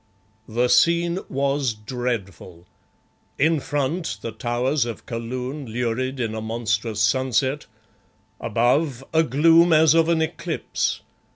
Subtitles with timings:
[0.47, 2.65] The scene was dreadful.
[3.37, 7.67] In front, the towers of Kaloon lurid in a monstrous sunset.
[8.39, 11.01] Above, a gloom as of an eclipse.